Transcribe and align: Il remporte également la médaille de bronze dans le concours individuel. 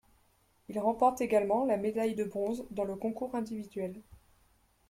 Il 0.67 0.79
remporte 0.79 1.21
également 1.21 1.63
la 1.63 1.77
médaille 1.77 2.15
de 2.15 2.23
bronze 2.23 2.65
dans 2.71 2.85
le 2.85 2.95
concours 2.95 3.35
individuel. 3.35 4.01